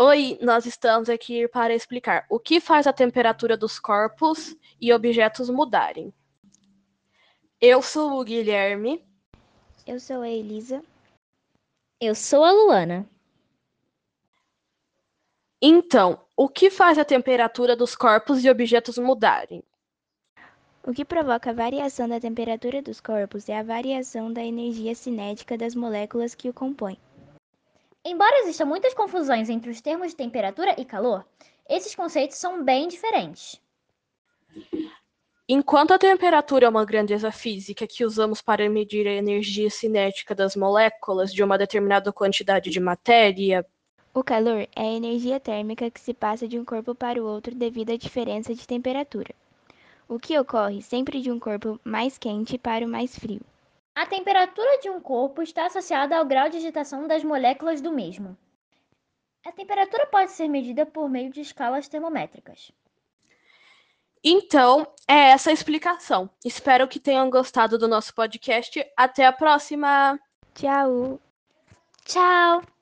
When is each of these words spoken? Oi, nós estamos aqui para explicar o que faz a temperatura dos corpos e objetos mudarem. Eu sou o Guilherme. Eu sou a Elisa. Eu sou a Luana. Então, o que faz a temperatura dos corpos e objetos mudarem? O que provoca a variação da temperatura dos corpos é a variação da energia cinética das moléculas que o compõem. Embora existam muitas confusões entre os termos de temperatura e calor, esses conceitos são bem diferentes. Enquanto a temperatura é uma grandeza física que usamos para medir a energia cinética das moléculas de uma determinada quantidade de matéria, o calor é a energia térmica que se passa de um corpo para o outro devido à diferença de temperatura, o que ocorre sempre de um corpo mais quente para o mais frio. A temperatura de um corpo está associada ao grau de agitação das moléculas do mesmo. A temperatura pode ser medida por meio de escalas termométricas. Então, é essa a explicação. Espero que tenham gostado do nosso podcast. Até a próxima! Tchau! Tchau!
Oi, 0.00 0.38
nós 0.40 0.64
estamos 0.64 1.08
aqui 1.08 1.48
para 1.48 1.74
explicar 1.74 2.24
o 2.30 2.38
que 2.38 2.60
faz 2.60 2.86
a 2.86 2.92
temperatura 2.92 3.56
dos 3.56 3.80
corpos 3.80 4.54
e 4.80 4.92
objetos 4.92 5.50
mudarem. 5.50 6.14
Eu 7.60 7.82
sou 7.82 8.12
o 8.12 8.22
Guilherme. 8.22 9.04
Eu 9.84 9.98
sou 9.98 10.20
a 10.22 10.28
Elisa. 10.28 10.84
Eu 12.00 12.14
sou 12.14 12.44
a 12.44 12.52
Luana. 12.52 13.10
Então, 15.60 16.24
o 16.36 16.48
que 16.48 16.70
faz 16.70 16.96
a 16.96 17.04
temperatura 17.04 17.74
dos 17.74 17.96
corpos 17.96 18.44
e 18.44 18.48
objetos 18.48 18.98
mudarem? 18.98 19.64
O 20.86 20.92
que 20.92 21.04
provoca 21.04 21.50
a 21.50 21.52
variação 21.52 22.08
da 22.08 22.20
temperatura 22.20 22.80
dos 22.80 23.00
corpos 23.00 23.48
é 23.48 23.58
a 23.58 23.64
variação 23.64 24.32
da 24.32 24.44
energia 24.44 24.94
cinética 24.94 25.58
das 25.58 25.74
moléculas 25.74 26.36
que 26.36 26.48
o 26.48 26.54
compõem. 26.54 26.96
Embora 28.10 28.38
existam 28.38 28.64
muitas 28.64 28.94
confusões 28.94 29.50
entre 29.50 29.70
os 29.70 29.82
termos 29.82 30.12
de 30.12 30.16
temperatura 30.16 30.74
e 30.80 30.84
calor, 30.86 31.26
esses 31.68 31.94
conceitos 31.94 32.38
são 32.38 32.64
bem 32.64 32.88
diferentes. 32.88 33.60
Enquanto 35.46 35.92
a 35.92 35.98
temperatura 35.98 36.64
é 36.64 36.68
uma 36.70 36.86
grandeza 36.86 37.30
física 37.30 37.86
que 37.86 38.06
usamos 38.06 38.40
para 38.40 38.66
medir 38.70 39.06
a 39.06 39.12
energia 39.12 39.68
cinética 39.68 40.34
das 40.34 40.56
moléculas 40.56 41.34
de 41.34 41.44
uma 41.44 41.58
determinada 41.58 42.10
quantidade 42.10 42.70
de 42.70 42.80
matéria, 42.80 43.66
o 44.14 44.24
calor 44.24 44.66
é 44.74 44.80
a 44.80 44.96
energia 44.96 45.38
térmica 45.38 45.90
que 45.90 46.00
se 46.00 46.14
passa 46.14 46.48
de 46.48 46.58
um 46.58 46.64
corpo 46.64 46.94
para 46.94 47.22
o 47.22 47.26
outro 47.26 47.54
devido 47.54 47.90
à 47.90 47.96
diferença 47.98 48.54
de 48.54 48.66
temperatura, 48.66 49.34
o 50.08 50.18
que 50.18 50.38
ocorre 50.38 50.80
sempre 50.80 51.20
de 51.20 51.30
um 51.30 51.38
corpo 51.38 51.78
mais 51.84 52.16
quente 52.16 52.56
para 52.56 52.86
o 52.86 52.88
mais 52.88 53.18
frio. 53.18 53.42
A 53.98 54.06
temperatura 54.06 54.78
de 54.78 54.88
um 54.88 55.00
corpo 55.00 55.42
está 55.42 55.66
associada 55.66 56.16
ao 56.16 56.24
grau 56.24 56.48
de 56.48 56.56
agitação 56.56 57.08
das 57.08 57.24
moléculas 57.24 57.80
do 57.80 57.90
mesmo. 57.90 58.38
A 59.44 59.50
temperatura 59.50 60.06
pode 60.06 60.30
ser 60.30 60.46
medida 60.46 60.86
por 60.86 61.10
meio 61.10 61.32
de 61.32 61.40
escalas 61.40 61.88
termométricas. 61.88 62.70
Então, 64.22 64.86
é 65.08 65.30
essa 65.30 65.50
a 65.50 65.52
explicação. 65.52 66.30
Espero 66.44 66.86
que 66.86 67.00
tenham 67.00 67.28
gostado 67.28 67.76
do 67.76 67.88
nosso 67.88 68.14
podcast. 68.14 68.86
Até 68.96 69.26
a 69.26 69.32
próxima! 69.32 70.16
Tchau! 70.54 71.20
Tchau! 72.04 72.77